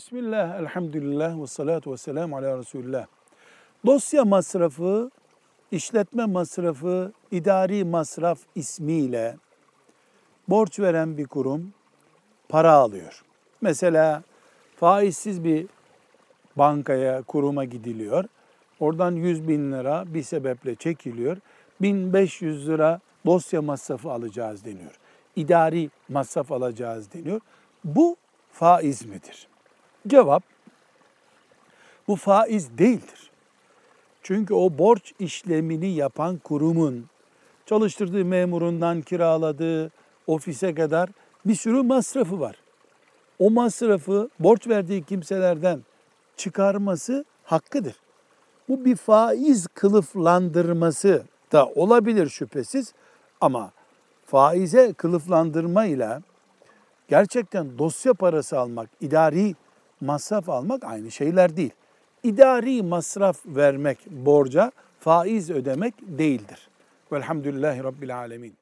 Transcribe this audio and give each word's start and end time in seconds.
Bismillah, 0.00 0.60
elhamdülillah 0.60 1.42
ve 1.42 1.46
salatu 1.46 1.92
ve 1.92 1.96
selamu 1.96 2.36
ala 2.36 2.58
Resulullah. 2.58 3.06
Dosya 3.86 4.24
masrafı, 4.24 5.10
işletme 5.72 6.26
masrafı, 6.26 7.12
idari 7.30 7.84
masraf 7.84 8.38
ismiyle 8.54 9.36
borç 10.48 10.80
veren 10.80 11.18
bir 11.18 11.26
kurum 11.26 11.72
para 12.48 12.72
alıyor. 12.72 13.22
Mesela 13.60 14.22
faizsiz 14.76 15.44
bir 15.44 15.66
bankaya, 16.56 17.22
kuruma 17.22 17.64
gidiliyor. 17.64 18.24
Oradan 18.80 19.12
100 19.12 19.48
bin 19.48 19.72
lira 19.72 20.04
bir 20.06 20.22
sebeple 20.22 20.74
çekiliyor. 20.74 21.36
1500 21.80 22.68
lira 22.68 23.00
dosya 23.26 23.62
masrafı 23.62 24.10
alacağız 24.10 24.64
deniyor. 24.64 24.98
İdari 25.36 25.90
masraf 26.08 26.52
alacağız 26.52 27.12
deniyor. 27.12 27.40
Bu 27.84 28.16
faiz 28.52 29.06
midir? 29.06 29.50
Cevap, 30.08 30.42
bu 32.08 32.16
faiz 32.16 32.78
değildir. 32.78 33.30
Çünkü 34.22 34.54
o 34.54 34.78
borç 34.78 35.12
işlemini 35.18 35.88
yapan 35.94 36.36
kurumun 36.36 37.06
çalıştırdığı 37.66 38.24
memurundan 38.24 39.02
kiraladığı 39.02 39.90
ofise 40.26 40.74
kadar 40.74 41.10
bir 41.44 41.54
sürü 41.54 41.82
masrafı 41.82 42.40
var. 42.40 42.56
O 43.38 43.50
masrafı 43.50 44.30
borç 44.38 44.68
verdiği 44.68 45.02
kimselerden 45.02 45.80
çıkarması 46.36 47.24
hakkıdır. 47.44 47.94
Bu 48.68 48.84
bir 48.84 48.96
faiz 48.96 49.66
kılıflandırması 49.66 51.24
da 51.52 51.66
olabilir 51.66 52.28
şüphesiz 52.28 52.94
ama 53.40 53.72
faize 54.26 54.92
kılıflandırmayla 54.92 56.22
gerçekten 57.08 57.78
dosya 57.78 58.14
parası 58.14 58.58
almak, 58.58 58.90
idari 59.00 59.54
masraf 60.00 60.48
almak 60.48 60.84
aynı 60.84 61.10
şeyler 61.10 61.56
değil. 61.56 61.72
İdari 62.22 62.82
masraf 62.82 63.46
vermek 63.46 63.98
borca 64.10 64.72
faiz 65.00 65.50
ödemek 65.50 65.94
değildir. 66.00 66.68
Velhamdülillahi 67.12 67.84
Rabbil 67.84 68.16
Alemin. 68.16 68.60